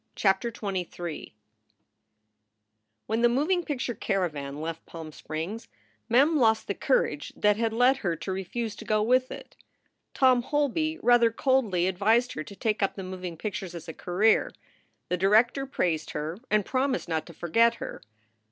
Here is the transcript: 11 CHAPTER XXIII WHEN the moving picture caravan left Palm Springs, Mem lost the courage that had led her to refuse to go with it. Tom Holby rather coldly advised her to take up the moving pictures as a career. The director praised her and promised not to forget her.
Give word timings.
11 0.13 0.13
CHAPTER 0.15 0.49
XXIII 0.49 1.35
WHEN 3.05 3.21
the 3.21 3.29
moving 3.29 3.63
picture 3.63 3.93
caravan 3.93 4.59
left 4.59 4.83
Palm 4.87 5.11
Springs, 5.11 5.67
Mem 6.09 6.37
lost 6.37 6.65
the 6.65 6.73
courage 6.73 7.31
that 7.37 7.55
had 7.57 7.71
led 7.71 7.97
her 7.97 8.15
to 8.15 8.31
refuse 8.31 8.75
to 8.77 8.83
go 8.83 9.03
with 9.03 9.29
it. 9.29 9.55
Tom 10.15 10.41
Holby 10.41 10.97
rather 11.03 11.29
coldly 11.29 11.85
advised 11.85 12.33
her 12.33 12.43
to 12.43 12.55
take 12.55 12.81
up 12.81 12.95
the 12.95 13.03
moving 13.03 13.37
pictures 13.37 13.75
as 13.75 13.87
a 13.87 13.93
career. 13.93 14.51
The 15.09 15.17
director 15.17 15.67
praised 15.67 16.09
her 16.13 16.39
and 16.49 16.65
promised 16.65 17.07
not 17.07 17.27
to 17.27 17.33
forget 17.35 17.75
her. 17.75 18.01